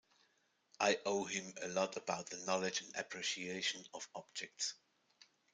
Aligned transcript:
I 0.79 0.97
owe 1.05 1.25
him 1.25 1.53
a 1.61 1.67
lot 1.67 1.95
about 1.95 2.31
the 2.31 2.37
knowledge 2.37 2.81
and 2.81 2.91
appreciation 2.95 3.85
of 3.93 4.09
objects. 4.15 4.73